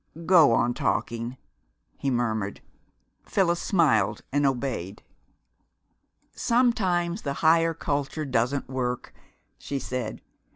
[0.25, 1.37] "Go on talking,"
[1.95, 2.61] he murmured.
[3.27, 5.03] Phyllis smiled and obeyed.
[6.31, 9.13] "Sometimes the Higher Culture doesn't work,"
[9.59, 10.23] she said.